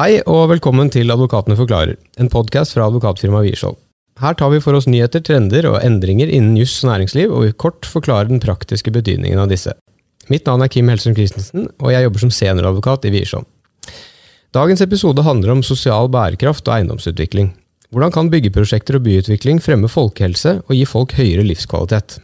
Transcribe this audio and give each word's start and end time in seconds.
Hei 0.00 0.22
og 0.32 0.46
velkommen 0.48 0.88
til 0.88 1.12
Advokatene 1.12 1.52
forklarer, 1.58 1.98
en 2.16 2.30
podkast 2.32 2.72
fra 2.72 2.86
advokatfirmaet 2.88 3.50
Wiersholm. 3.50 3.74
Her 4.22 4.36
tar 4.38 4.48
vi 4.48 4.60
for 4.64 4.78
oss 4.78 4.86
nyheter, 4.88 5.20
trender 5.20 5.66
og 5.68 5.82
endringer 5.84 6.30
innen 6.32 6.54
juss 6.56 6.78
og 6.80 6.88
næringsliv, 6.88 7.28
og 7.28 7.42
vi 7.44 7.56
kort 7.60 7.84
forklarer 7.84 8.30
den 8.30 8.40
praktiske 8.40 8.94
betydningen 8.94 9.42
av 9.42 9.50
disse. 9.50 9.74
Mitt 10.32 10.48
navn 10.48 10.64
er 10.64 10.70
Kim 10.72 10.88
Helsum 10.88 11.12
Christensen, 11.18 11.66
og 11.82 11.92
jeg 11.92 12.06
jobber 12.06 12.22
som 12.22 12.32
senioradvokat 12.32 13.04
i 13.10 13.12
Wiersholm. 13.12 13.44
Dagens 14.56 14.80
episode 14.86 15.26
handler 15.26 15.52
om 15.58 15.60
sosial 15.66 16.08
bærekraft 16.08 16.64
og 16.70 16.78
eiendomsutvikling. 16.78 17.52
Hvordan 17.92 18.16
kan 18.16 18.32
byggeprosjekter 18.32 18.96
og 18.96 19.04
byutvikling 19.04 19.60
fremme 19.60 19.92
folkehelse 19.92 20.62
og 20.62 20.72
gi 20.78 20.88
folk 20.88 21.12
høyere 21.18 21.44
livskvalitet? 21.44 22.22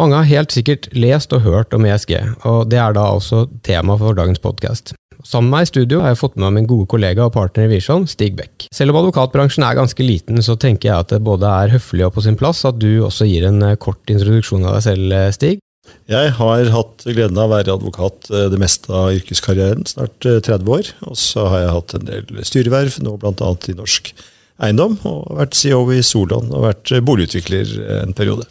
Mange 0.00 0.16
har 0.16 0.32
helt 0.32 0.56
sikkert 0.56 0.88
lest 0.96 1.36
og 1.36 1.44
hørt 1.44 1.76
om 1.76 1.84
ESG, 1.84 2.16
og 2.48 2.72
det 2.72 2.80
er 2.80 2.96
da 2.96 3.10
altså 3.18 3.44
tema 3.68 4.00
for 4.00 4.16
dagens 4.16 4.40
podkast. 4.40 4.96
Sammen 5.22 5.50
med 5.50 5.54
meg 5.54 5.66
i 5.66 5.70
studio 5.70 6.00
har 6.02 6.12
jeg 6.12 6.20
fått 6.20 6.34
med 6.36 6.48
meg 6.48 6.62
min 6.62 6.68
gode 6.70 6.88
kollega 6.90 7.26
og 7.28 7.34
partner 7.36 7.68
i 7.68 7.70
Wiersholm, 7.70 8.08
Stig 8.10 8.34
Beck. 8.38 8.66
Selv 8.74 8.92
om 8.92 9.00
advokatbransjen 9.02 9.64
er 9.66 9.78
ganske 9.78 10.06
liten, 10.06 10.40
så 10.42 10.56
tenker 10.58 10.90
jeg 10.90 11.04
at 11.04 11.12
det 11.14 11.22
både 11.24 11.48
er 11.48 11.74
høflig 11.76 12.06
og 12.06 12.16
på 12.16 12.24
sin 12.26 12.38
plass 12.38 12.64
at 12.68 12.80
du 12.82 13.04
også 13.06 13.28
gir 13.30 13.46
en 13.48 13.62
eh, 13.66 13.78
kort 13.80 14.02
introduksjon 14.10 14.66
av 14.66 14.78
deg 14.78 14.86
selv, 14.88 15.14
eh, 15.16 15.30
Stig. 15.36 15.62
Jeg 16.10 16.32
har 16.38 16.70
hatt 16.74 17.04
gleden 17.06 17.38
av 17.38 17.50
å 17.50 17.54
være 17.54 17.76
advokat 17.76 18.30
eh, 18.32 18.48
det 18.52 18.60
meste 18.62 18.90
av 18.90 19.12
yrkeskarrieren, 19.14 19.86
snart 19.90 20.18
30 20.22 20.72
år. 20.74 20.90
Og 21.06 21.18
så 21.18 21.46
har 21.52 21.64
jeg 21.64 21.76
hatt 21.78 21.96
en 21.98 22.08
del 22.08 22.42
styreverv, 22.48 22.98
nå 23.06 23.14
bl.a. 23.22 23.52
i 23.70 23.76
Norsk 23.78 24.14
Eiendom, 24.62 24.98
og 25.08 25.38
vært 25.38 25.58
CEO 25.58 25.86
i 25.94 26.02
Solon 26.06 26.50
og 26.52 26.66
vært 26.66 26.92
boligutvikler 27.06 27.78
en 28.02 28.14
periode. 28.16 28.50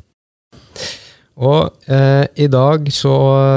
Og 1.39 1.71
eh, 1.87 2.25
I 2.43 2.47
dag 2.51 2.89
så 2.91 3.13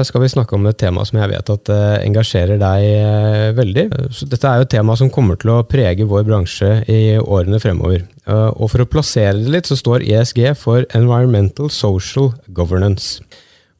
skal 0.06 0.22
vi 0.22 0.30
snakke 0.30 0.54
om 0.54 0.66
et 0.70 0.78
tema 0.78 1.02
som 1.04 1.18
jeg 1.18 1.32
vet 1.32 1.50
at 1.50 1.70
eh, 1.74 2.04
engasjerer 2.06 2.60
deg 2.60 2.84
eh, 2.86 3.48
veldig. 3.56 3.86
Så 4.14 4.28
dette 4.30 4.46
er 4.46 4.60
jo 4.60 4.68
et 4.68 4.72
tema 4.76 4.94
som 4.96 5.10
kommer 5.12 5.40
til 5.40 5.50
å 5.56 5.64
prege 5.66 6.06
vår 6.08 6.22
bransje 6.28 6.70
i 6.86 7.16
årene 7.18 7.58
fremover. 7.62 8.06
Eh, 8.28 8.50
og 8.54 8.70
For 8.70 8.84
å 8.84 8.88
plassere 8.88 9.36
det 9.40 9.50
litt, 9.56 9.70
så 9.70 9.78
står 9.80 10.06
ESG 10.06 10.54
for 10.60 10.86
Environmental 10.94 11.72
Social 11.72 12.32
Governance. 12.46 13.18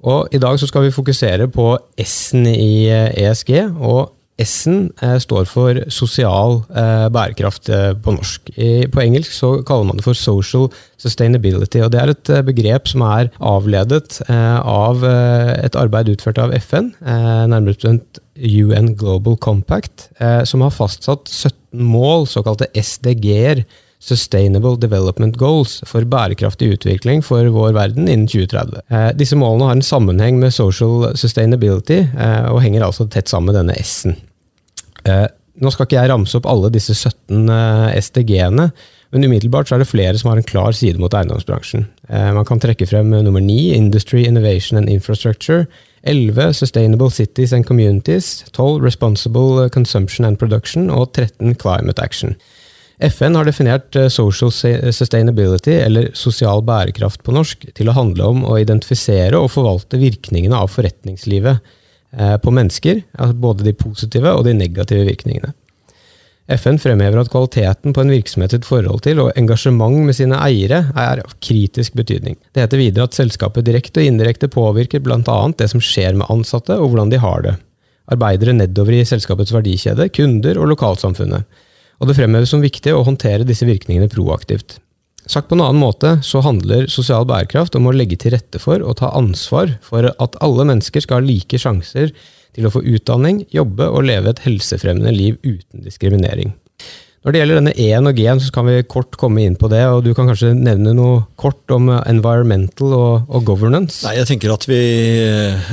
Og 0.05 0.35
I 0.35 0.43
dag 0.43 0.59
så 0.61 0.69
skal 0.69 0.85
vi 0.85 0.93
fokusere 0.93 1.49
på 1.49 1.71
S-en 2.03 2.51
i 2.51 2.91
ESG. 2.91 3.55
Eh, 3.57 3.65
e 3.65 3.71
og 3.79 4.13
S-en 4.43 4.89
eh, 4.99 5.15
står 5.23 5.47
for 5.47 5.79
sosial 5.95 6.57
eh, 6.75 7.07
bærekraft 7.15 7.69
eh, 7.71 7.93
på 7.95 8.15
norsk. 8.17 8.51
På 8.91 9.03
engelsk 9.03 9.35
så 9.35 9.51
kaller 9.67 9.87
man 9.87 10.01
det 10.01 10.07
for 10.07 10.19
social 10.19 10.67
sustainability. 10.99 11.79
og 11.85 11.93
Det 11.93 12.01
er 12.01 12.13
et 12.13 12.33
begrep 12.47 12.91
som 12.91 13.05
er 13.07 13.31
avledet 13.39 14.21
av 14.29 15.05
et 15.05 15.77
arbeid 15.79 16.11
utført 16.15 16.41
av 16.41 16.55
FN, 16.57 16.93
nærmere 17.05 17.75
bestemt 17.75 18.21
UN 18.35 18.95
Global 18.99 19.37
Compact, 19.37 20.09
som 20.49 20.65
har 20.65 20.75
fastsatt 20.75 21.29
17 21.29 21.85
mål, 21.85 22.27
såkalte 22.31 22.71
SDG-er, 22.75 23.65
Sustainable 24.05 24.77
Development 24.77 25.37
Goals 25.41 25.79
for 25.89 26.05
bærekraftig 26.05 26.75
utvikling 26.75 27.23
for 27.25 27.49
vår 27.55 27.73
verden 27.77 28.09
innen 28.09 28.27
2030. 28.29 28.83
Eh, 28.93 29.07
disse 29.17 29.39
målene 29.41 29.71
har 29.71 29.79
en 29.79 29.87
sammenheng 29.87 30.37
med 30.43 30.53
social 30.53 31.15
sustainability, 31.17 32.03
eh, 32.13 32.51
og 32.51 32.61
henger 32.65 32.85
altså 32.85 33.09
tett 33.09 33.33
sammen 33.33 33.53
med 33.53 33.63
denne 33.63 33.79
S-en. 33.81 34.19
Eh, 35.09 35.25
nå 35.63 35.73
skal 35.73 35.87
ikke 35.87 35.97
jeg 35.97 36.11
ramse 36.11 36.37
opp 36.37 36.49
alle 36.51 36.69
disse 36.75 36.93
17 36.99 37.49
SDG-ene, 37.95 38.69
men 39.15 39.25
umiddelbart 39.25 39.71
så 39.71 39.77
er 39.77 39.85
det 39.85 39.89
flere 39.89 40.19
som 40.19 40.33
har 40.33 40.41
en 40.41 40.49
klar 40.49 40.75
side 40.75 40.99
mot 40.99 41.15
eiendomsbransjen. 41.15 41.85
Man 42.11 42.45
kan 42.49 42.59
trekke 42.59 42.89
frem 42.91 43.13
nummer 43.15 43.41
9, 43.41 43.71
Industry, 43.77 44.25
Innovation 44.27 44.77
and 44.81 44.91
Infrastructure. 44.91 45.69
11, 46.03 46.53
Sustainable 46.59 47.09
Cities 47.15 47.53
and 47.53 47.65
Communities. 47.65 48.43
12, 48.51 48.83
Responsible 48.83 49.71
Consumption 49.71 50.27
and 50.27 50.41
Production. 50.43 50.91
Og 50.91 51.13
13, 51.15 51.55
Climate 51.55 52.03
Action. 52.03 52.35
FN 52.99 53.35
har 53.35 53.49
definert 53.49 53.97
eh, 53.97 54.09
social 54.09 54.53
sustainability, 54.95 55.73
eller 55.73 56.11
sosial 56.15 56.63
bærekraft 56.63 57.25
på 57.27 57.35
norsk, 57.35 57.67
til 57.75 57.91
å 57.91 57.97
handle 57.97 58.31
om 58.31 58.45
å 58.47 58.59
identifisere 58.61 59.39
og 59.39 59.51
forvalte 59.55 59.99
virkningene 59.99 60.59
av 60.59 60.71
forretningslivet 60.71 61.75
eh, 62.15 62.37
på 62.39 62.55
mennesker, 62.55 63.03
både 63.35 63.67
de 63.67 63.75
positive 63.79 64.37
og 64.37 64.47
de 64.47 64.55
negative 64.59 65.09
virkningene. 65.11 65.55
FN 66.55 66.77
fremhever 66.77 67.23
at 67.23 67.31
kvaliteten 67.33 67.95
på 67.97 68.03
en 68.03 68.11
virksomhet 68.13 68.53
sitt 68.53 68.67
forhold 68.69 69.01
til 69.07 69.23
og 69.23 69.31
engasjement 69.41 70.03
med 70.05 70.17
sine 70.19 70.37
eiere 70.45 70.83
er 70.93 71.23
av 71.23 71.33
kritisk 71.41 71.97
betydning. 71.97 72.37
Det 72.53 72.67
heter 72.67 72.83
videre 72.83 73.09
at 73.09 73.17
selskapet 73.17 73.65
direkte 73.65 74.03
og 74.03 74.11
indirekte 74.11 74.51
påvirker 74.53 75.01
bl.a. 75.01 75.39
det 75.57 75.71
som 75.73 75.81
skjer 75.81 76.19
med 76.21 76.29
ansatte 76.29 76.77
og 76.77 76.93
hvordan 76.93 77.15
de 77.15 77.23
har 77.23 77.47
det. 77.47 77.55
Arbeidere 78.13 78.53
nedover 78.53 78.99
i 78.99 79.07
selskapets 79.09 79.55
verdikjede, 79.57 80.11
kunder 80.13 80.61
og 80.61 80.69
lokalsamfunnet 80.75 81.49
og 82.01 82.09
det 82.09 82.17
fremheves 82.19 82.53
som 82.55 82.65
viktig 82.65 82.95
å 82.95 83.05
håndtere 83.07 83.47
disse 83.47 83.67
virkningene 83.69 84.11
proaktivt. 84.13 84.79
Sagt 85.25 85.49
på 85.49 85.57
en 85.57 85.65
annen 85.65 85.81
måte 85.81 86.19
så 86.27 86.43
handler 86.45 86.91
sosial 86.93 87.25
bærekraft 87.29 87.77
om 87.79 87.89
å 87.89 87.95
legge 87.97 88.19
til 88.21 88.35
rette 88.35 88.61
for 88.61 88.83
og 88.85 88.99
ta 89.01 89.09
ansvar 89.17 89.79
for 89.85 90.11
at 90.13 90.37
alle 90.45 90.67
mennesker 90.69 91.05
skal 91.05 91.23
ha 91.23 91.25
like 91.25 91.61
sjanser 91.61 92.13
til 92.55 92.69
å 92.69 92.73
få 92.75 92.85
utdanning, 92.87 93.43
jobbe 93.55 93.89
og 93.89 94.05
leve 94.07 94.35
et 94.35 94.45
helsefremmende 94.45 95.15
liv 95.15 95.39
uten 95.43 95.87
diskriminering. 95.87 96.53
Når 97.25 97.33
det 97.33 97.41
gjelder 97.41 97.57
denne 97.57 97.73
E-en 97.81 98.09
og 98.11 98.19
G-en, 98.19 98.41
så 98.45 98.53
kan 98.53 98.67
vi 98.69 98.83
kort 98.85 99.17
komme 99.17 99.41
inn 99.47 99.55
på 99.57 99.71
det. 99.73 99.81
og 99.89 100.03
Du 100.05 100.11
kan 100.13 100.27
kanskje 100.29 100.51
nevne 100.59 100.93
noe 100.93 101.23
kort 101.41 101.73
om 101.73 101.89
environmental 101.97 102.93
og, 102.93 103.31
og 103.33 103.47
governance? 103.49 104.03
Nei, 104.05 104.19
jeg 104.19 104.29
tenker 104.29 104.53
at 104.53 104.67
vi, 104.69 104.81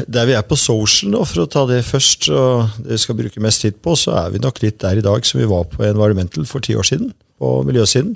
Der 0.07 0.29
vi 0.29 0.37
er 0.37 0.45
på 0.47 0.55
social 0.55 1.11
nå, 1.11 1.25
for 1.27 1.43
å 1.43 1.49
ta 1.51 1.65
det 1.67 1.81
først, 1.83 2.29
og 2.31 2.79
det 2.85 2.95
vi 2.95 3.01
skal 3.03 3.19
bruke 3.19 3.43
mest 3.43 3.65
tid 3.65 3.81
på, 3.83 3.97
så 3.99 4.15
er 4.23 4.31
vi 4.31 4.39
nok 4.45 4.63
litt 4.63 4.79
der 4.79 5.01
i 5.01 5.03
dag 5.03 5.27
som 5.27 5.43
vi 5.43 5.49
var 5.51 5.67
på 5.73 5.83
environmental 5.89 6.47
for 6.47 6.63
ti 6.63 6.77
år 6.79 6.87
siden, 6.87 7.11
på 7.35 7.51
miljøsiden. 7.67 8.15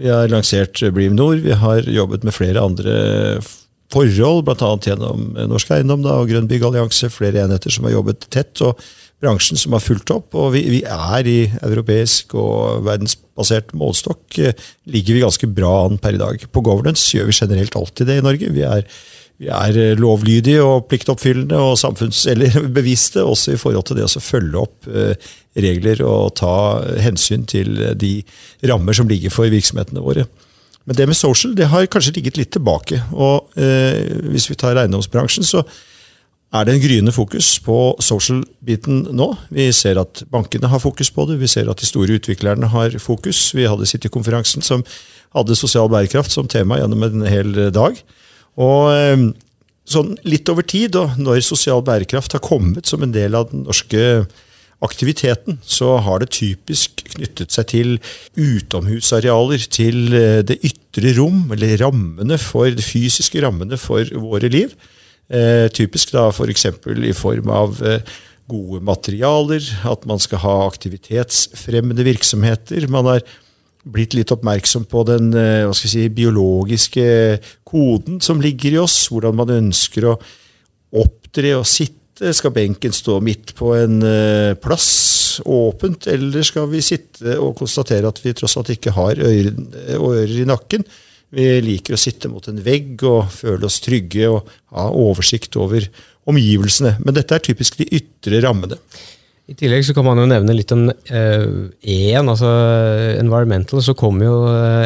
Vi 0.00 0.08
har 0.08 0.32
lansert 0.32 0.80
Bream 0.96 1.18
Nord, 1.18 1.44
vi 1.44 1.52
har 1.52 1.84
jobbet 1.84 2.24
med 2.24 2.32
flere 2.32 2.64
andre 2.64 2.96
forhold, 3.92 4.46
bl.a. 4.48 4.72
gjennom 4.80 5.34
Norsk 5.52 5.76
Eiendom 5.76 6.00
da, 6.08 6.16
og 6.22 6.32
Grønn 6.32 6.48
Byggallianse, 6.48 7.12
flere 7.12 7.44
enheter 7.44 7.74
som 7.74 7.84
har 7.84 7.98
jobbet 7.98 8.30
tett. 8.32 8.56
og 8.64 8.80
bransjen 9.22 9.60
som 9.60 9.74
har 9.76 9.84
fulgt 9.84 10.12
opp. 10.14 10.34
Og 10.38 10.52
vi, 10.56 10.64
vi 10.72 10.82
er 10.82 11.30
i 11.30 11.38
europeisk 11.62 12.36
og 12.38 12.84
verdensbasert 12.88 13.72
målestokk 13.78 14.38
eh, 14.42 14.68
ligger 14.90 15.18
vi 15.18 15.24
ganske 15.24 15.50
bra 15.54 15.72
an 15.86 16.00
per 16.02 16.18
i 16.18 16.22
dag. 16.22 16.46
På 16.52 16.64
governance 16.64 17.10
gjør 17.14 17.30
vi 17.30 17.38
generelt 17.38 17.76
alltid 17.78 18.10
det 18.10 18.20
i 18.20 18.24
Norge. 18.26 18.52
Vi 18.54 18.66
er, 18.66 18.86
vi 19.42 19.50
er 19.52 19.80
eh, 19.80 19.94
lovlydige 20.00 20.64
og 20.66 20.88
pliktoppfyllende 20.90 21.60
og 21.70 21.78
samfunns- 21.80 22.26
eller 22.30 22.58
bevisste 22.80 23.24
også 23.24 23.54
i 23.54 23.60
forhold 23.62 23.88
til 23.88 24.00
det 24.00 24.08
å 24.10 24.24
følge 24.24 24.64
opp 24.66 24.90
eh, 24.90 25.32
regler 25.62 26.00
og 26.08 26.34
ta 26.40 26.54
hensyn 27.04 27.44
til 27.48 27.76
de 28.00 28.16
rammer 28.70 28.96
som 28.96 29.10
ligger 29.10 29.34
for 29.34 29.52
virksomhetene 29.52 30.02
våre. 30.02 30.26
Men 30.88 30.98
det 30.98 31.06
med 31.06 31.18
social 31.18 31.54
det 31.54 31.70
har 31.70 31.86
kanskje 31.86 32.16
ligget 32.16 32.38
litt 32.40 32.52
tilbake. 32.56 32.98
og 33.12 33.52
eh, 33.60 34.02
Hvis 34.32 34.48
vi 34.50 34.58
tar 34.58 34.78
eiendomsbransjen, 34.80 35.46
så 35.46 35.62
er 36.52 36.66
det 36.68 36.74
en 36.74 36.82
gryende 36.82 37.12
fokus 37.16 37.54
på 37.64 37.76
social-biten 38.04 39.06
nå. 39.16 39.30
Vi 39.54 39.70
ser 39.72 40.00
at 40.02 40.24
bankene 40.32 40.68
har 40.68 40.82
fokus 40.82 41.08
på 41.14 41.24
det, 41.30 41.38
vi 41.40 41.48
ser 41.48 41.70
at 41.72 41.80
de 41.80 41.88
store 41.88 42.18
utviklerne 42.18 42.68
har 42.74 42.98
fokus. 43.00 43.40
Vi 43.56 43.64
hadde 43.68 43.88
City-konferansen 43.88 44.64
som 44.64 44.84
hadde 45.32 45.56
sosial 45.56 45.88
bærekraft 45.92 46.34
som 46.34 46.50
tema 46.50 46.76
gjennom 46.80 47.08
en 47.08 47.24
hel 47.24 47.56
dag. 47.72 47.96
Og 48.60 48.92
eh, 48.92 49.26
sånn 49.88 50.14
litt 50.28 50.48
over 50.52 50.66
tid, 50.68 50.96
og 51.00 51.16
når 51.20 51.40
sosial 51.46 51.80
bærekraft 51.86 52.36
har 52.36 52.44
kommet 52.44 52.90
som 52.90 53.04
en 53.04 53.14
del 53.16 53.36
av 53.38 53.48
den 53.52 53.64
norske 53.64 54.26
aktiviteten, 54.82 55.60
så 55.62 55.96
har 56.02 56.20
det 56.20 56.34
typisk 56.34 57.04
knyttet 57.14 57.54
seg 57.54 57.68
til 57.70 57.92
utomhusarealer, 58.36 59.68
til 59.72 60.16
eh, 60.18 60.40
det 60.44 60.60
ytre 60.68 61.14
rom, 61.16 61.46
eller 61.54 61.78
rammene 61.80 62.36
for, 62.36 62.68
de 62.68 62.84
fysiske 62.84 63.40
rammene 63.40 63.78
for 63.80 64.04
våre 64.20 64.52
liv. 64.52 64.74
Eh, 65.30 65.68
typisk 65.74 66.12
da 66.14 66.28
f.eks. 66.32 66.66
For 66.82 66.98
i 66.98 67.14
form 67.16 67.52
av 67.52 67.78
eh, 67.86 68.02
gode 68.50 68.82
materialer, 68.84 69.62
at 69.88 70.04
man 70.08 70.20
skal 70.22 70.42
ha 70.42 70.56
aktivitetsfremmende 70.66 72.04
virksomheter. 72.06 72.88
Man 72.90 73.08
har 73.10 73.24
blitt 73.82 74.14
litt 74.14 74.30
oppmerksom 74.34 74.86
på 74.90 75.04
den 75.08 75.32
eh, 75.38 75.70
si, 75.76 76.06
biologiske 76.12 77.06
koden 77.66 78.20
som 78.22 78.42
ligger 78.42 78.76
i 78.76 78.82
oss. 78.82 79.06
Hvordan 79.12 79.38
man 79.40 79.56
ønsker 79.60 80.10
å 80.10 80.18
opptre 81.02 81.56
og 81.58 81.66
sitte. 81.68 81.98
Skal 82.36 82.52
benken 82.54 82.92
stå 82.94 83.16
midt 83.24 83.54
på 83.58 83.72
en 83.74 84.02
eh, 84.06 84.52
plass 84.60 85.40
åpent, 85.48 86.06
eller 86.12 86.44
skal 86.46 86.68
vi 86.70 86.82
sitte 86.84 87.38
og 87.40 87.56
konstatere 87.58 88.10
at 88.10 88.20
vi 88.22 88.34
tross 88.36 88.58
alt 88.60 88.70
ikke 88.74 88.92
har 88.94 89.18
ører, 89.18 89.56
ører 89.96 90.34
i 90.36 90.46
nakken? 90.46 90.84
Vi 91.32 91.46
liker 91.64 91.96
å 91.96 92.00
sitte 92.00 92.28
mot 92.28 92.44
en 92.50 92.60
vegg 92.60 93.00
og 93.08 93.30
føle 93.32 93.64
oss 93.68 93.80
trygge 93.80 94.28
og 94.28 94.50
ha 94.74 94.90
oversikt 94.92 95.56
over 95.60 95.86
omgivelsene. 96.28 96.98
Men 97.00 97.16
dette 97.16 97.36
er 97.36 97.44
typisk 97.44 97.78
de 97.80 97.88
ytre 97.96 98.42
rammene. 98.44 98.76
I 99.50 99.56
tillegg 99.58 99.82
så 99.84 99.94
kan 99.96 100.06
man 100.06 100.20
jo 100.20 100.26
nevne 100.30 100.54
litt 100.54 100.70
om 100.74 100.84
eh, 100.88 101.46
E-en, 101.82 102.30
altså 102.30 102.50
environmental. 103.18 103.82
Så 103.82 103.96
kommer 103.98 104.28
jo 104.28 104.36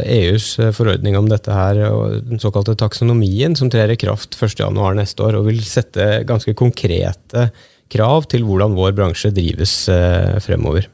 EUs 0.00 0.48
eh, 0.56 0.64
e 0.64 0.68
eh, 0.70 0.74
forordning 0.74 1.18
om 1.18 1.28
dette 1.30 1.52
her, 1.52 1.82
den 2.24 2.40
såkalte 2.42 2.76
taksonomien, 2.78 3.58
som 3.58 3.70
trer 3.72 3.92
i 3.92 3.98
kraft 4.00 4.38
1.1 4.38 4.72
neste 4.96 5.26
år, 5.26 5.38
og 5.38 5.50
vil 5.50 5.60
sette 5.66 6.24
ganske 6.28 6.56
konkrete 6.58 7.50
krav 7.92 8.30
til 8.32 8.46
hvordan 8.46 8.74
vår 8.78 8.96
bransje 8.96 9.34
drives 9.34 9.84
fremover. 10.42 10.88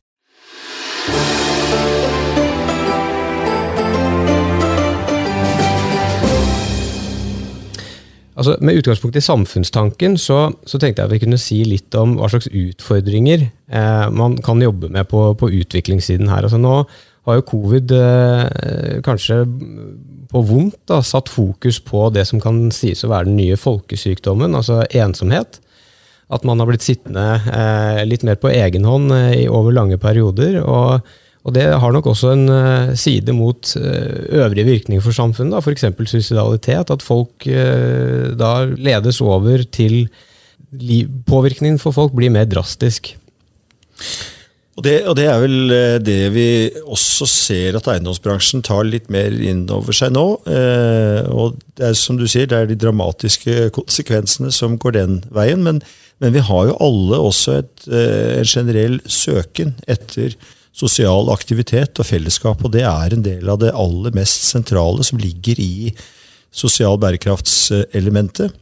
Altså, 8.43 8.57
med 8.59 8.81
utgangspunkt 8.81 9.15
i 9.15 9.23
samfunnstanken 9.23 10.17
så, 10.19 10.49
så, 10.67 10.79
tenkte 10.83 11.05
jeg 11.05 11.07
at 11.07 11.15
vi 11.15 11.21
kunne 11.23 11.39
si 11.39 11.61
litt 11.63 11.95
om 11.95 12.17
hva 12.19 12.27
slags 12.33 12.49
utfordringer 12.51 13.45
eh, 13.47 14.07
man 14.11 14.35
kan 14.43 14.59
jobbe 14.59 14.91
med 14.91 15.07
på, 15.13 15.29
på 15.39 15.51
utviklingssiden 15.61 16.27
her. 16.33 16.49
Altså, 16.49 16.59
nå 16.59 16.81
har 17.29 17.39
jo 17.39 17.45
covid 17.47 17.95
eh, 17.95 18.97
kanskje 19.07 19.45
på 20.33 20.43
vondt 20.49 20.81
da, 20.91 20.99
satt 21.07 21.31
fokus 21.31 21.79
på 21.87 22.09
det 22.11 22.25
som 22.27 22.43
kan 22.43 22.65
sies 22.75 23.05
å 23.07 23.13
være 23.13 23.29
den 23.31 23.39
nye 23.39 23.59
folkesykdommen, 23.61 24.59
altså 24.59 24.81
ensomhet. 24.91 25.61
At 26.33 26.43
man 26.49 26.59
har 26.59 26.67
blitt 26.67 26.83
sittende 26.83 27.27
eh, 27.47 28.03
litt 28.09 28.27
mer 28.27 28.43
på 28.43 28.51
egen 28.51 28.89
hånd 28.89 29.15
eh, 29.15 29.45
over 29.47 29.77
lange 29.77 30.03
perioder. 30.03 30.59
og 30.65 31.07
og 31.43 31.55
det 31.57 31.65
har 31.67 31.95
nok 31.95 32.07
også 32.13 32.35
en 32.37 32.45
uh, 32.51 32.93
side 32.99 33.35
mot 33.35 33.73
uh, 33.75 34.19
øvrige 34.39 34.67
virkninger 34.69 35.03
for 35.03 35.15
samfunnet, 35.17 35.59
f.eks. 35.65 35.89
suicidalitet. 36.07 36.91
At 36.95 37.03
folk 37.03 37.49
uh, 37.51 38.31
da 38.39 38.53
ledes 38.77 39.21
over 39.21 39.67
til 39.71 40.07
Påvirkningen 41.29 41.77
for 41.77 41.93
folk 41.93 42.15
blir 42.17 42.31
mer 42.33 42.47
drastisk. 42.49 43.11
Og 44.79 44.87
det, 44.87 44.95
og 45.05 45.19
det, 45.19 45.27
er 45.29 45.43
vel 45.43 45.75
det 46.01 46.31
vi 46.33 46.47
også 46.89 47.27
ser 47.29 47.77
at 47.77 47.91
eiendomsbransjen 47.93 48.65
tar 48.65 48.87
litt 48.89 49.11
mer 49.13 49.37
inn 49.37 49.67
over 49.69 49.93
seg 49.93 50.15
nå. 50.17 50.25
og 51.29 51.59
det 51.77 51.91
er 51.91 51.99
som 52.01 52.17
du 52.17 52.25
sier, 52.25 52.49
det 52.49 52.57
er 52.57 52.71
de 52.71 52.79
dramatiske 52.81 53.69
konsekvensene 53.77 54.49
som 54.49 54.79
går 54.81 54.97
den 54.97 55.21
veien. 55.29 55.61
Men, 55.61 55.83
men 56.25 56.33
vi 56.33 56.47
har 56.49 56.71
jo 56.71 56.79
alle 56.81 57.21
også 57.21 57.59
et, 57.61 57.85
en 57.93 58.49
generell 58.49 58.97
søken 59.05 59.77
etter 59.85 60.33
sosial 60.73 61.29
aktivitet 61.33 62.01
og 62.01 62.09
fellesskap. 62.09 62.65
Og 62.65 62.73
det 62.75 62.87
er 62.89 63.15
en 63.15 63.25
del 63.25 63.49
av 63.53 63.61
det 63.63 63.75
aller 63.77 64.15
mest 64.17 64.49
sentrale 64.49 65.05
som 65.07 65.21
ligger 65.21 65.61
i 65.61 65.93
sosial 66.53 66.99
bærekraftselementet. 67.01 68.59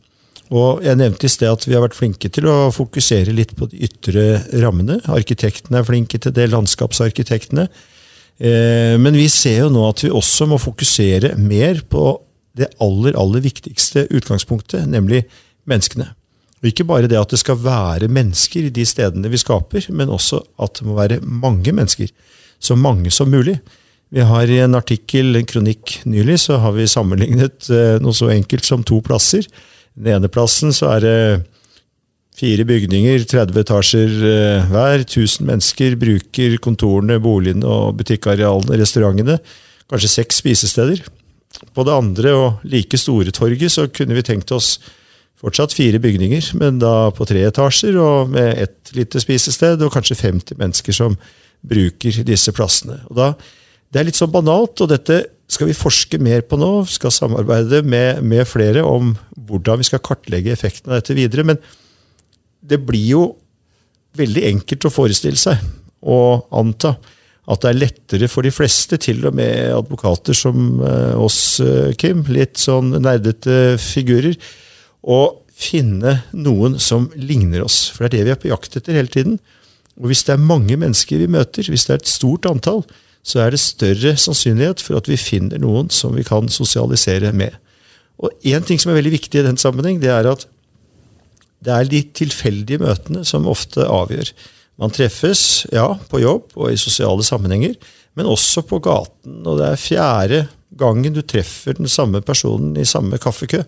Og 0.50 0.82
Jeg 0.82 0.98
nevnte 0.98 1.28
i 1.28 1.30
sted 1.30 1.46
at 1.46 1.62
vi 1.66 1.76
har 1.76 1.84
vært 1.84 1.94
flinke 1.94 2.28
til 2.28 2.48
å 2.50 2.72
fokusere 2.74 3.34
litt 3.34 3.54
på 3.58 3.68
de 3.70 3.84
ytre 3.86 4.42
rammene. 4.62 4.98
Arkitektene 5.06 5.78
er 5.78 5.86
flinke 5.86 6.18
til 6.18 6.34
det, 6.34 6.48
landskapsarkitektene. 6.50 7.68
Eh, 8.40 8.96
men 8.98 9.14
vi 9.14 9.28
ser 9.30 9.66
jo 9.66 9.70
nå 9.70 9.84
at 9.86 10.02
vi 10.02 10.10
også 10.10 10.48
må 10.50 10.58
fokusere 10.58 11.36
mer 11.38 11.84
på 11.86 12.16
det 12.58 12.66
aller, 12.82 13.14
aller 13.14 13.44
viktigste 13.44 14.08
utgangspunktet, 14.10 14.88
nemlig 14.90 15.22
menneskene. 15.70 16.10
Og 16.60 16.68
Ikke 16.68 16.84
bare 16.84 17.08
det 17.08 17.16
at 17.16 17.32
det 17.32 17.40
skal 17.40 17.60
være 17.60 18.10
mennesker 18.12 18.68
i 18.68 18.72
de 18.74 18.84
stedene 18.84 19.30
vi 19.32 19.40
skaper, 19.40 19.86
men 19.96 20.12
også 20.12 20.42
at 20.60 20.80
det 20.80 20.88
må 20.88 20.96
være 20.98 21.20
mange 21.24 21.72
mennesker. 21.72 22.10
Så 22.60 22.76
mange 22.76 23.10
som 23.10 23.30
mulig. 23.32 23.56
Vi 24.10 24.20
har 24.26 24.50
I 24.50 24.58
en 24.60 24.74
artikkel, 24.74 25.36
en 25.36 25.46
kronikk 25.46 26.00
nylig, 26.04 26.40
så 26.42 26.58
har 26.60 26.74
vi 26.76 26.88
sammenlignet 26.90 27.70
eh, 27.70 27.96
noe 28.02 28.12
så 28.16 28.28
enkelt 28.34 28.66
som 28.66 28.82
to 28.84 28.98
plasser. 29.06 29.46
Den 29.94 30.18
ene 30.18 30.28
plassen 30.28 30.74
så 30.74 30.90
er 30.96 31.04
det 31.04 31.16
fire 32.40 32.66
bygninger, 32.66 33.24
30 33.30 33.62
etasjer 33.62 34.16
eh, 34.26 34.68
hver. 34.68 35.06
1000 35.06 35.46
mennesker 35.46 35.96
bruker 36.00 36.58
kontorene, 36.60 37.20
boligene 37.22 37.64
og 37.64 37.96
butikkarealene, 38.02 38.80
restaurantene. 38.82 39.38
Kanskje 39.90 40.12
seks 40.18 40.42
spisesteder. 40.42 41.04
På 41.74 41.86
det 41.86 41.94
andre 41.94 42.34
og 42.36 42.66
like 42.68 42.98
store 43.00 43.32
torget 43.34 43.72
så 43.72 43.86
kunne 43.94 44.18
vi 44.18 44.26
tenkt 44.26 44.52
oss 44.54 44.76
Fortsatt 45.40 45.72
fire 45.72 46.00
bygninger, 46.02 46.50
men 46.60 46.80
da 46.82 47.10
på 47.16 47.24
tre 47.28 47.46
etasjer 47.48 47.96
og 47.96 48.32
med 48.34 48.58
ett 48.60 48.92
lite 48.96 49.22
spisested, 49.22 49.80
og 49.80 49.94
kanskje 49.94 50.18
50 50.20 50.58
mennesker 50.60 50.96
som 50.96 51.16
bruker 51.64 52.22
disse 52.28 52.52
plassene. 52.56 53.00
Da, 53.08 53.34
Det 53.90 53.98
er 53.98 54.06
litt 54.06 54.18
sånn 54.20 54.30
banalt, 54.30 54.80
og 54.84 54.90
dette 54.92 55.24
skal 55.50 55.66
vi 55.66 55.74
forske 55.74 56.20
mer 56.22 56.44
på 56.46 56.58
nå. 56.60 56.84
Skal 56.86 57.10
samarbeide 57.10 57.82
med, 57.82 58.22
med 58.22 58.46
flere 58.46 58.84
om 58.86 59.16
hvordan 59.34 59.80
vi 59.80 59.88
skal 59.88 60.02
kartlegge 60.04 60.52
effekten 60.54 60.92
av 60.92 61.00
dette 61.00 61.16
videre. 61.18 61.42
Men 61.48 61.58
det 62.62 62.78
blir 62.86 63.08
jo 63.08 63.24
veldig 64.18 64.44
enkelt 64.52 64.86
å 64.86 64.92
forestille 64.92 65.40
seg 65.40 65.58
og 66.00 66.46
anta 66.56 66.94
at 67.50 67.64
det 67.64 67.70
er 67.70 67.80
lettere 67.80 68.28
for 68.30 68.46
de 68.46 68.52
fleste, 68.54 68.98
til 69.02 69.24
og 69.26 69.34
med 69.34 69.72
advokater 69.74 70.36
som 70.36 70.80
eh, 70.86 71.16
oss, 71.18 71.58
eh, 71.64 71.90
Kim, 71.98 72.22
litt 72.30 72.60
sånn 72.60 72.92
nerdete 73.02 73.74
figurer, 73.82 74.36
å 75.02 75.20
finne 75.60 76.20
noen 76.32 76.78
som 76.80 77.08
ligner 77.16 77.64
oss. 77.64 77.88
For 77.92 78.04
det 78.04 78.10
er 78.10 78.16
det 78.16 78.26
vi 78.26 78.34
er 78.34 78.42
på 78.44 78.52
jakt 78.52 78.76
etter 78.78 78.96
hele 78.96 79.12
tiden. 79.12 79.38
Og 80.00 80.10
hvis 80.10 80.24
det 80.26 80.36
er 80.36 80.48
mange 80.50 80.78
mennesker 80.80 81.20
vi 81.20 81.30
møter, 81.30 81.66
hvis 81.68 81.86
det 81.88 81.94
er 81.94 82.02
et 82.02 82.10
stort 82.10 82.48
antall, 82.48 82.84
så 83.20 83.42
er 83.44 83.52
det 83.52 83.60
større 83.60 84.14
sannsynlighet 84.16 84.80
for 84.80 84.96
at 84.96 85.10
vi 85.10 85.18
finner 85.20 85.60
noen 85.60 85.90
som 85.92 86.14
vi 86.16 86.24
kan 86.24 86.48
sosialisere 86.52 87.34
med. 87.36 87.52
Og 88.20 88.32
Én 88.44 88.64
ting 88.64 88.80
som 88.80 88.92
er 88.92 89.00
veldig 89.00 89.12
viktig 89.16 89.40
i 89.40 89.44
den 89.44 89.60
sammenheng, 89.60 90.00
det 90.00 90.12
er 90.12 90.28
at 90.30 90.46
det 91.60 91.74
er 91.74 91.88
de 91.88 92.00
tilfeldige 92.16 92.80
møtene 92.80 93.24
som 93.28 93.48
ofte 93.48 93.84
avgjør. 93.84 94.32
Man 94.80 94.92
treffes, 94.96 95.66
ja, 95.72 95.90
på 96.08 96.22
jobb 96.22 96.56
og 96.56 96.72
i 96.72 96.80
sosiale 96.80 97.24
sammenhenger, 97.26 97.76
men 98.16 98.28
også 98.28 98.64
på 98.64 98.80
gaten. 98.84 99.42
Og 99.44 99.60
det 99.60 99.68
er 99.68 99.80
fjerde 99.80 100.40
gangen 100.80 101.12
du 101.12 101.20
treffer 101.20 101.76
den 101.76 101.90
samme 101.90 102.22
personen 102.24 102.72
i 102.80 102.88
samme 102.88 103.20
kaffekø 103.20 103.60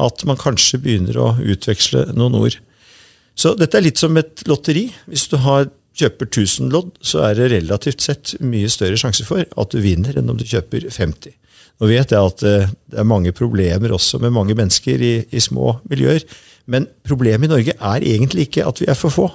at 0.00 0.24
man 0.28 0.40
kanskje 0.40 0.80
begynner 0.82 1.18
å 1.20 1.34
utveksle 1.40 2.08
noen 2.16 2.38
ord. 2.38 2.56
Så 3.38 3.54
dette 3.58 3.78
er 3.78 3.86
litt 3.86 4.00
som 4.00 4.16
et 4.20 4.44
lotteri. 4.48 4.88
Hvis 5.10 5.28
du 5.32 5.38
har, 5.44 5.70
kjøper 5.92 6.24
1000 6.30 6.70
lodd, 6.72 6.94
så 7.04 7.20
er 7.26 7.36
det 7.36 7.50
relativt 7.52 8.00
sett 8.00 8.30
mye 8.40 8.70
større 8.72 8.96
sjanse 8.96 9.26
for 9.28 9.44
at 9.44 9.74
du 9.74 9.82
vinner 9.84 10.16
enn 10.16 10.30
om 10.32 10.38
du 10.40 10.46
kjøper 10.48 10.86
50. 10.88 11.34
Nå 11.82 11.90
vet 11.90 12.14
jeg 12.14 12.30
at 12.30 12.44
eh, 12.48 12.70
det 12.88 13.00
er 13.02 13.08
mange 13.08 13.34
problemer 13.36 13.92
også 13.92 14.20
med 14.22 14.32
mange 14.32 14.56
mennesker 14.56 15.02
i, 15.04 15.12
i 15.28 15.42
små 15.42 15.74
miljøer. 15.90 16.24
Men 16.70 16.86
problemet 17.04 17.48
i 17.48 17.52
Norge 17.52 17.74
er 17.76 18.06
egentlig 18.08 18.46
ikke 18.48 18.64
at 18.68 18.80
vi 18.80 18.88
er 18.88 18.96
for 18.96 19.12
få. 19.12 19.28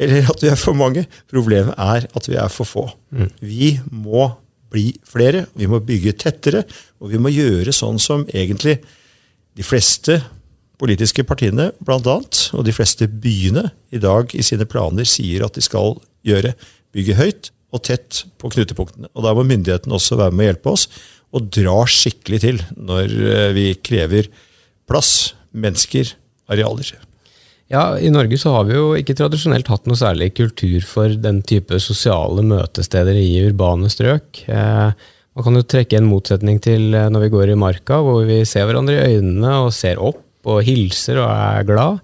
Eller 0.00 0.26
at 0.30 0.42
vi 0.42 0.50
er 0.50 0.58
for 0.58 0.74
mange. 0.78 1.04
Problemet 1.30 1.76
er 1.78 2.08
at 2.10 2.28
vi 2.30 2.38
er 2.40 2.50
for 2.50 2.66
få. 2.66 2.88
Mm. 3.14 3.30
Vi 3.38 3.70
må 3.92 4.30
bli 4.74 4.88
flere, 5.06 5.44
vi 5.54 5.68
må 5.70 5.78
bygge 5.84 6.16
tettere, 6.18 6.64
og 6.98 7.12
vi 7.12 7.20
må 7.22 7.30
gjøre 7.30 7.74
sånn 7.74 8.00
som 8.02 8.24
egentlig 8.32 8.80
de 9.54 9.66
fleste 9.66 10.18
politiske 10.80 11.24
partiene 11.26 11.70
blant 11.84 12.06
annet, 12.10 12.48
og 12.56 12.64
de 12.66 12.74
fleste 12.74 13.06
byene 13.08 13.68
i 13.94 14.00
dag 14.02 14.32
i 14.34 14.42
sine 14.44 14.66
planer 14.68 15.06
sier 15.08 15.44
at 15.46 15.56
de 15.56 15.62
skal 15.64 15.96
gjøre. 16.26 16.54
Bygge 16.94 17.18
høyt 17.18 17.50
og 17.74 17.82
tett 17.86 18.24
på 18.38 18.50
knutepunktene. 18.54 19.10
Og 19.14 19.26
Da 19.26 19.34
må 19.34 19.46
myndighetene 19.46 19.96
også 19.96 20.18
være 20.18 20.34
med 20.34 20.46
å 20.46 20.50
hjelpe 20.52 20.74
oss 20.74 20.88
og 21.34 21.48
dra 21.54 21.80
skikkelig 21.90 22.42
til 22.44 22.60
når 22.76 23.10
eh, 23.10 23.48
vi 23.56 23.66
krever 23.82 24.28
plass, 24.90 25.34
mennesker, 25.54 26.12
arealer. 26.50 26.92
Ja, 27.72 27.94
I 27.96 28.10
Norge 28.12 28.36
så 28.38 28.52
har 28.54 28.66
vi 28.68 28.76
jo 28.76 28.92
ikke 28.98 29.16
tradisjonelt 29.18 29.70
hatt 29.72 29.88
noe 29.88 29.98
særlig 29.98 30.34
kultur 30.36 30.84
for 30.86 31.14
den 31.18 31.40
type 31.46 31.78
sosiale 31.82 32.44
møtesteder 32.46 33.16
i 33.18 33.40
urbane 33.48 33.90
strøk. 33.90 34.44
Eh, 34.46 35.10
man 35.34 35.46
kan 35.46 35.58
jo 35.58 35.66
trekke 35.66 35.98
en 35.98 36.10
motsetning 36.10 36.60
til 36.62 36.94
eh, 36.94 37.10
når 37.10 37.26
vi 37.26 37.32
går 37.34 37.52
i 37.54 37.58
marka, 37.58 37.98
hvor 38.04 38.22
vi 38.28 38.42
ser 38.48 38.68
hverandre 38.68 39.00
i 39.00 39.16
øynene 39.18 39.56
og 39.64 39.72
ser 39.74 40.02
opp 40.02 40.22
og 40.50 40.62
hilser 40.66 41.18
og 41.22 41.30
er 41.30 41.66
glad. 41.66 42.02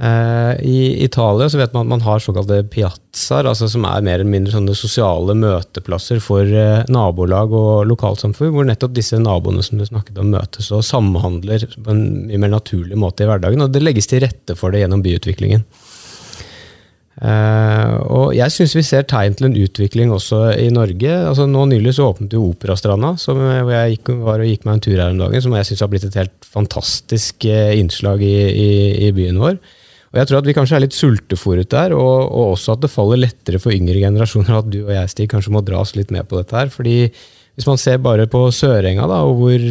Eh, 0.00 0.52
I 0.64 0.78
Italia 1.04 1.50
så 1.52 1.58
vet 1.60 1.74
man 1.74 1.84
at 1.84 1.90
man 1.92 2.04
har 2.06 2.22
såkalte 2.24 2.62
piazzaer, 2.72 3.50
altså 3.50 3.68
som 3.68 3.84
er 3.84 4.06
mer 4.06 4.22
eller 4.22 4.32
mindre 4.32 4.54
sånne 4.54 4.76
sosiale 4.78 5.36
møteplasser 5.36 6.22
for 6.24 6.48
eh, 6.48 6.86
nabolag 6.88 7.52
og 7.52 7.84
lokalsamfunn, 7.90 8.54
hvor 8.54 8.68
nettopp 8.68 8.96
disse 8.96 9.20
naboene 9.20 9.64
som 9.66 9.76
du 9.76 9.84
snakket 9.84 10.22
om 10.22 10.32
møtes 10.32 10.70
og 10.72 10.86
samhandler 10.88 11.68
på 11.76 11.92
en 11.92 12.30
mer 12.32 12.54
naturlig 12.56 12.96
måte 12.96 13.26
i 13.26 13.28
hverdagen. 13.28 13.66
Og 13.66 13.74
det 13.74 13.84
legges 13.84 14.08
til 14.08 14.24
rette 14.24 14.56
for 14.56 14.72
det 14.72 14.86
gjennom 14.86 15.04
byutviklingen. 15.04 15.66
Uh, 17.20 17.98
og 18.08 18.30
jeg 18.32 18.48
syns 18.54 18.72
vi 18.72 18.82
ser 18.86 19.04
tegn 19.04 19.34
til 19.36 19.50
en 19.50 19.56
utvikling 19.60 20.12
også 20.14 20.54
i 20.56 20.70
Norge. 20.72 21.10
Altså 21.28 21.44
Nå 21.48 21.66
Nylig 21.68 21.92
så 21.98 22.06
åpnet 22.08 22.32
jo 22.32 22.46
Operastranda, 22.54 23.12
som, 23.20 23.40
hvor 23.40 23.74
jeg 23.74 23.98
gikk, 23.98 24.12
var 24.24 24.40
og 24.40 24.48
gikk 24.48 24.64
meg 24.64 24.78
en 24.78 24.84
tur 24.86 24.96
her 24.96 25.12
om 25.12 25.20
dagen. 25.20 25.44
Som 25.44 25.56
jeg 25.58 25.68
syns 25.68 25.84
har 25.84 25.90
blitt 25.92 26.06
et 26.08 26.16
helt 26.22 26.48
fantastisk 26.48 27.44
uh, 27.50 27.74
innslag 27.76 28.24
i, 28.24 28.34
i, 28.48 28.70
i, 29.08 29.12
byen 29.16 29.40
vår. 29.42 29.60
Og 30.10 30.18
jeg 30.18 30.30
tror 30.30 30.40
at 30.40 30.48
vi 30.48 30.54
kanskje 30.56 30.78
er 30.78 30.84
litt 30.86 30.96
sultefòret 30.96 31.68
der, 31.70 31.92
og, 31.94 32.16
og, 32.24 32.54
også 32.56 32.74
at 32.74 32.86
det 32.86 32.90
faller 32.90 33.20
lettere 33.20 33.60
for 33.62 33.76
yngre 33.76 34.00
generasjoner 34.00 34.56
at 34.56 34.72
du 34.72 34.80
og 34.80 34.94
jeg 34.96 35.12
Stig, 35.12 35.28
kanskje 35.30 35.52
må 35.54 35.62
dras 35.62 35.92
litt 35.98 36.10
med 36.14 36.26
på 36.26 36.40
dette 36.40 36.56
her. 36.56 36.72
fordi 36.72 37.12
hvis 37.60 37.68
man 37.68 37.80
ser 37.80 37.98
bare 38.00 38.24
på 38.30 38.40
Sørenga, 38.56 39.04
da, 39.04 39.18
og 39.28 39.36
hvor 39.36 39.64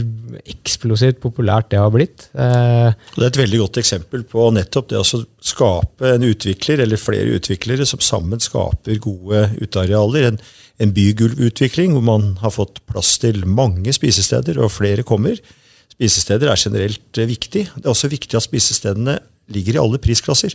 eksplosivt 0.54 1.18
populært 1.24 1.72
det 1.72 1.80
har 1.82 1.90
blitt 1.90 2.28
eh, 2.38 2.92
Det 3.16 3.24
er 3.24 3.32
et 3.32 3.40
veldig 3.40 3.62
godt 3.64 3.80
eksempel 3.82 4.22
på 4.30 4.46
nettopp 4.54 4.92
det 4.92 5.00
å 5.00 5.22
skape 5.42 6.12
en 6.14 6.28
utvikler, 6.28 6.84
eller 6.86 7.02
flere 7.02 7.40
utviklere, 7.40 7.88
som 7.90 8.04
sammen 8.06 8.42
skaper 8.44 9.02
gode 9.02 9.48
utearealer. 9.58 10.30
En, 10.30 10.38
en 10.86 10.94
bygulvutvikling 10.94 11.98
hvor 11.98 12.06
man 12.06 12.30
har 12.44 12.54
fått 12.54 12.78
plass 12.92 13.16
til 13.24 13.42
mange 13.50 13.96
spisesteder, 13.98 14.62
og 14.62 14.76
flere 14.76 15.08
kommer. 15.08 15.42
Spisesteder 15.90 16.54
er 16.54 16.62
generelt 16.62 17.24
viktig. 17.34 17.66
Det 17.74 17.88
er 17.88 17.94
også 17.96 18.14
viktig 18.14 18.38
at 18.38 18.46
spisestedene 18.46 19.18
ligger 19.50 19.80
i 19.80 19.82
alle 19.82 20.04
prisklasser. 20.04 20.54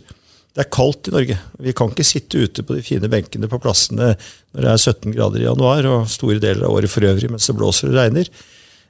Det 0.55 0.63
er 0.63 0.71
kaldt 0.71 1.09
i 1.09 1.11
Norge. 1.11 1.35
Vi 1.59 1.73
kan 1.75 1.89
ikke 1.91 2.07
sitte 2.07 2.39
ute 2.39 2.63
på 2.63 2.77
de 2.77 2.83
fine 2.85 3.09
benkene 3.11 3.49
på 3.51 3.59
plassene 3.59 4.13
når 4.55 4.61
det 4.63 4.69
er 4.71 4.79
17 4.79 5.15
grader 5.17 5.43
i 5.43 5.49
januar 5.49 5.87
og 5.89 6.07
store 6.11 6.39
deler 6.39 6.63
av 6.63 6.77
året 6.77 6.91
for 6.93 7.03
øvrig 7.03 7.27
mens 7.27 7.49
det 7.49 7.57
blåser 7.59 7.91
og 7.91 7.97
regner. 7.99 8.31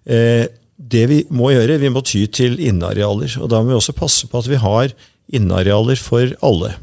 Eh, 0.05 0.45
det 0.77 1.03
vi 1.09 1.19
må 1.33 1.49
gjøre, 1.55 1.79
vi 1.81 1.89
må 1.89 2.03
ty 2.05 2.21
til 2.29 2.59
innearealer. 2.61 3.33
Og 3.41 3.49
da 3.49 3.63
må 3.63 3.73
vi 3.73 3.79
også 3.79 3.97
passe 3.97 4.29
på 4.29 4.43
at 4.43 4.51
vi 4.51 4.61
har 4.61 4.93
innearealer 5.33 5.97
for 5.97 6.37
alle. 6.45 6.75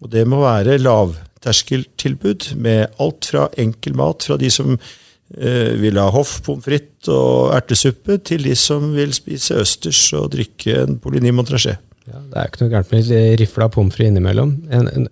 Og 0.00 0.08
det 0.12 0.24
må 0.28 0.40
være 0.40 0.80
lavterskeltilbud 0.80 2.54
med 2.56 2.96
alt 3.02 3.28
fra 3.28 3.50
enkel 3.60 3.96
mat 3.98 4.24
fra 4.24 4.40
de 4.40 4.48
som 4.52 4.72
eh, 4.78 5.72
vil 5.80 6.00
ha 6.00 6.08
hoff, 6.14 6.38
pommes 6.46 6.64
frites 6.64 7.12
og 7.12 7.52
ertesuppe, 7.58 8.22
til 8.24 8.48
de 8.48 8.56
som 8.56 8.94
vil 8.96 9.12
spise 9.12 9.60
østers 9.60 10.06
og 10.16 10.32
drikke 10.32 10.80
en 10.86 10.96
polini. 10.96 11.34
Ja, 12.10 12.20
det 12.20 12.40
er 12.40 12.50
ikke 12.50 12.64
noe 12.64 12.72
gærent 12.72 12.92
med 12.92 13.12
rifla 13.40 13.68
pommes 13.72 13.96
frites 13.96 14.12
innimellom. 14.12 14.56
En, 14.74 14.88
en, 14.92 15.06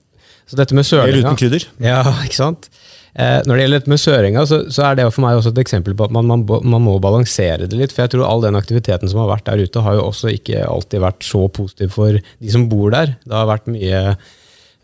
så 0.51 0.59
dette 0.59 0.77
med 0.77 0.85
sølinga 0.85 1.09
Eller 1.09 1.25
uten 1.25 1.39
krydder. 1.41 1.69
Ja, 1.81 2.03
ikke 2.27 2.41
sant? 2.41 2.69
Eh, 3.13 3.39
når 3.45 3.59
det 3.59 3.65
gjelder 3.65 3.81
dette 3.83 3.93
med 3.93 4.01
søringa, 4.01 4.43
så, 4.49 4.59
så, 4.73 4.85
er 4.89 4.97
det 4.97 5.07
for 5.13 5.25
meg 5.25 5.37
også 5.37 5.53
et 5.53 5.61
eksempel 5.61 5.97
på 5.97 6.07
at 6.09 6.15
man, 6.17 6.29
man, 6.29 6.45
man, 6.49 6.85
må 6.85 6.97
balansere 7.03 7.69
det 7.69 7.77
litt. 7.77 7.93
For 7.93 8.05
jeg 8.05 8.15
tror 8.15 8.29
all 8.29 8.45
den 8.45 8.57
aktiviteten 8.57 9.11
som 9.13 9.21
har 9.23 9.33
vært 9.35 9.49
der 9.49 9.65
ute, 9.65 9.85
har 9.85 9.99
jo 9.99 10.07
også 10.09 10.33
ikke 10.33 10.65
alltid 10.65 11.05
vært 11.05 11.27
så 11.29 11.45
positiv 11.53 11.93
for 11.97 12.17
de 12.17 12.55
som 12.55 12.69
bor 12.73 12.93
der. 12.95 13.17
Det 13.25 13.37
har 13.37 13.51
vært 13.51 13.69
mye 13.73 14.03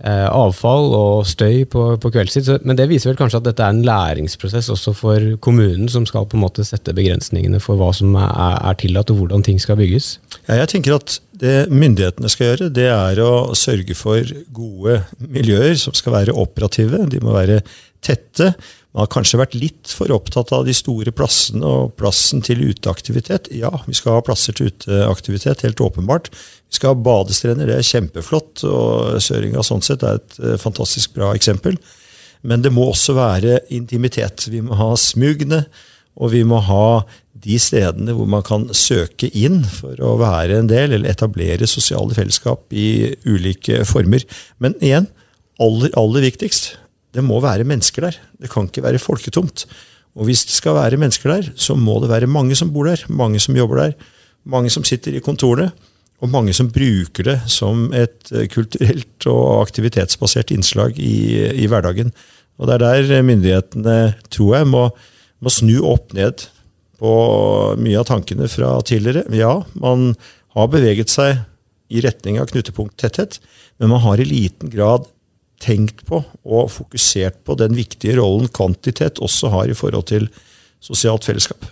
avfall 0.06 0.92
og 0.94 1.26
støy 1.26 1.64
på, 1.70 1.84
på 1.98 2.10
kveldstid. 2.14 2.62
Men 2.62 2.78
det 2.78 2.88
viser 2.90 3.10
vel 3.10 3.18
kanskje 3.18 3.40
at 3.40 3.48
dette 3.48 3.64
er 3.64 3.74
en 3.74 3.86
læringsprosess 3.86 4.70
også 4.70 4.94
for 4.94 5.24
kommunen, 5.42 5.88
som 5.90 6.06
skal 6.06 6.28
på 6.30 6.38
en 6.38 6.44
måte 6.44 6.66
sette 6.66 6.94
begrensningene 6.94 7.58
for 7.62 7.80
hva 7.80 7.90
som 7.96 8.14
er, 8.14 8.30
er 8.30 8.78
tillatt 8.78 9.10
og 9.10 9.22
hvordan 9.22 9.42
ting 9.46 9.58
skal 9.62 9.80
bygges. 9.80 10.16
Ja, 10.46 10.60
jeg 10.62 10.70
tenker 10.74 10.98
at 11.00 11.18
Det 11.38 11.68
myndighetene 11.70 12.30
skal 12.30 12.48
gjøre, 12.48 12.70
det 12.74 12.88
er 12.90 13.20
å 13.22 13.54
sørge 13.54 13.94
for 13.94 14.26
gode 14.50 15.04
miljøer 15.22 15.76
som 15.78 15.94
skal 15.94 16.16
være 16.16 16.34
operative. 16.34 17.04
De 17.06 17.20
må 17.22 17.34
være 17.36 17.60
tette. 18.02 18.56
Man 18.98 19.06
har 19.06 19.12
kanskje 19.14 19.38
vært 19.38 19.52
litt 19.54 19.92
for 19.94 20.10
opptatt 20.10 20.48
av 20.50 20.64
de 20.66 20.72
store 20.74 21.12
plassene 21.14 21.62
og 21.62 21.92
plassen 22.00 22.40
til 22.42 22.64
uteaktivitet. 22.66 23.46
Ja, 23.54 23.70
vi 23.86 23.94
skal 23.94 24.16
ha 24.16 24.24
plasser 24.26 24.56
til 24.58 24.72
uteaktivitet, 24.72 25.62
helt 25.62 25.78
åpenbart. 25.86 26.26
Vi 26.34 26.80
skal 26.80 26.96
ha 26.96 26.98
badestrender, 27.06 27.70
det 27.70 27.76
er 27.78 27.86
kjempeflott. 27.86 28.64
og 28.66 29.20
Søringa 29.22 29.62
sånn 29.62 29.86
sett 29.86 30.02
er 30.02 30.18
et 30.18 30.34
eh, 30.42 30.56
fantastisk 30.58 31.14
bra 31.14 31.28
eksempel. 31.38 31.78
Men 32.42 32.66
det 32.66 32.72
må 32.74 32.88
også 32.90 33.14
være 33.14 33.60
intimitet. 33.78 34.48
Vi 34.50 34.64
må 34.66 34.74
ha 34.82 34.90
smugene, 34.98 35.62
og 36.18 36.34
vi 36.34 36.42
må 36.42 36.58
ha 36.66 37.06
de 37.38 37.60
stedene 37.62 38.18
hvor 38.18 38.26
man 38.26 38.42
kan 38.42 38.66
søke 38.74 39.30
inn 39.30 39.60
for 39.62 39.94
å 40.02 40.16
være 40.18 40.58
en 40.58 40.72
del, 40.74 40.98
eller 40.98 41.14
etablere 41.14 41.70
sosiale 41.70 42.18
fellesskap 42.18 42.66
i 42.74 43.14
ulike 43.30 43.84
former. 43.86 44.26
Men 44.58 44.74
igjen, 44.82 45.06
aller, 45.62 45.94
aller 45.94 46.26
viktigst, 46.32 46.72
det 47.16 47.24
må 47.24 47.40
være 47.40 47.66
mennesker 47.68 48.08
der. 48.08 48.18
Det 48.40 48.50
kan 48.52 48.68
ikke 48.68 48.84
være 48.84 49.00
folketomt. 49.02 49.64
Og 50.18 50.28
hvis 50.28 50.44
det 50.48 50.56
skal 50.56 50.76
være 50.76 50.98
mennesker 51.00 51.30
der, 51.30 51.50
så 51.56 51.76
må 51.78 51.98
det 52.02 52.10
være 52.10 52.30
mange 52.30 52.56
som 52.58 52.72
bor 52.74 52.88
der, 52.88 53.04
mange 53.08 53.40
som 53.40 53.56
jobber 53.56 53.82
der, 53.82 53.94
mange 54.48 54.70
som 54.72 54.84
sitter 54.86 55.14
i 55.14 55.22
kontorene, 55.24 55.70
og 56.18 56.32
mange 56.32 56.52
som 56.56 56.70
bruker 56.74 57.28
det 57.28 57.36
som 57.46 57.92
et 57.94 58.32
eh, 58.34 58.48
kulturelt 58.50 59.26
og 59.30 59.62
aktivitetsbasert 59.62 60.50
innslag 60.50 60.98
i, 60.98 61.46
i 61.62 61.68
hverdagen. 61.70 62.10
Og 62.58 62.66
Det 62.66 62.74
er 62.74 63.06
der 63.06 63.22
myndighetene, 63.22 63.98
tror 64.34 64.56
jeg, 64.56 64.66
må, 64.66 64.88
må 65.38 65.52
snu 65.52 65.76
opp 65.86 66.10
ned 66.18 66.48
på 66.98 67.12
mye 67.78 68.00
av 68.00 68.08
tankene 68.08 68.48
fra 68.50 68.72
tidligere. 68.82 69.22
Ja, 69.30 69.60
man 69.78 70.16
har 70.56 70.72
beveget 70.72 71.12
seg 71.12 71.44
i 71.88 72.02
retning 72.02 72.40
av 72.42 72.50
knutepunkttetthet, 72.50 73.38
men 73.78 73.94
man 73.94 74.02
har 74.02 74.18
i 74.18 74.26
liten 74.26 74.74
grad 74.74 75.06
tenkt 75.62 76.04
på 76.08 76.22
og 76.44 76.70
fokusert 76.70 77.42
på 77.46 77.56
den 77.58 77.74
viktige 77.78 78.18
rollen 78.20 78.48
kvantitet 78.48 79.22
også 79.24 79.52
har 79.54 79.70
i 79.70 79.76
forhold 79.78 80.08
til 80.10 80.30
sosialt 80.80 81.26
fellesskap. 81.26 81.66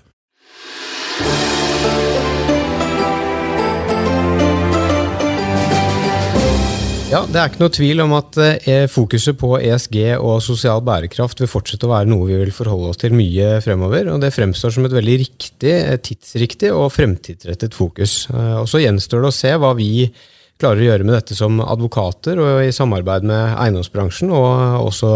Ja, 7.06 7.20
Det 7.22 7.38
er 7.38 7.48
ikke 7.48 7.62
noe 7.62 7.72
tvil 7.72 8.02
om 8.02 8.12
at 8.16 8.36
eh, 8.42 8.88
fokuset 8.90 9.36
på 9.38 9.52
ESG 9.56 9.94
og 10.18 10.40
sosial 10.42 10.82
bærekraft 10.84 11.38
vil 11.40 11.48
fortsette 11.48 11.86
å 11.86 11.92
være 11.92 12.10
noe 12.10 12.26
vi 12.26 12.40
vil 12.40 12.50
forholde 12.52 12.90
oss 12.90 12.98
til 13.00 13.14
mye 13.14 13.60
fremover. 13.64 14.10
og 14.10 14.20
Det 14.20 14.32
fremstår 14.34 14.74
som 14.74 14.84
et 14.84 14.96
veldig 14.96 15.14
riktig, 15.22 15.70
eh, 15.70 15.96
tidsriktig 16.02 16.72
og 16.74 16.90
fremtidsrettet 16.92 17.78
fokus. 17.78 18.26
Eh, 18.34 18.56
og 18.58 18.66
Så 18.68 18.82
gjenstår 18.82 19.22
det 19.22 19.30
å 19.30 19.38
se 19.38 19.54
hva 19.54 19.70
vi 19.78 20.10
klarer 20.60 20.80
å 20.80 20.88
gjøre 20.88 21.06
med 21.06 21.16
dette 21.18 21.36
som 21.36 21.60
advokater 21.60 22.40
og 22.40 22.64
i 22.64 22.72
samarbeid 22.74 23.26
med 23.28 23.56
eiendomsbransjen 23.60 24.32
og 24.32 24.86
også 24.86 25.12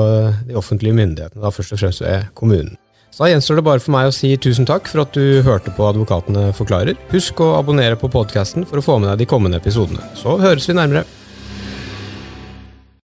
de 0.48 0.56
offentlige 0.58 0.96
myndighetene, 0.96 1.42
da 1.42 1.52
først 1.54 1.76
og 1.76 1.82
fremst 1.82 2.04
ved 2.04 2.30
kommunen. 2.38 2.76
Så 3.10 3.24
Da 3.24 3.32
gjenstår 3.32 3.58
det 3.58 3.66
bare 3.66 3.82
for 3.82 3.90
meg 3.90 4.08
å 4.08 4.14
si 4.14 4.30
tusen 4.38 4.68
takk 4.68 4.86
for 4.88 5.02
at 5.02 5.16
du 5.16 5.42
hørte 5.42 5.72
på 5.74 5.88
Advokatene 5.88 6.52
forklarer. 6.54 6.94
Husk 7.10 7.40
å 7.42 7.56
abonnere 7.58 7.98
på 7.98 8.08
podkasten 8.12 8.62
for 8.68 8.78
å 8.78 8.84
få 8.84 9.00
med 9.00 9.10
deg 9.10 9.24
de 9.24 9.30
kommende 9.32 9.58
episodene. 9.58 10.04
Så 10.14 10.36
høres 10.38 10.68
vi 10.70 10.76
nærmere. 10.78 11.02